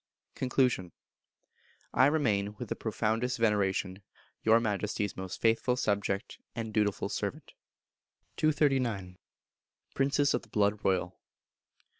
[0.33, 0.93] Conclusion.
[1.93, 4.01] I remain, with the profoundest veneration,
[4.41, 7.53] Your Majesty's most faithful subject and dutiful servant.
[8.37, 9.19] 239.
[9.93, 11.19] Princes of the Blood Royal.